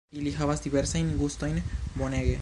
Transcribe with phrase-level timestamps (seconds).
[0.19, 1.61] Ili havas diversajn gustojn,
[2.01, 2.29] bonege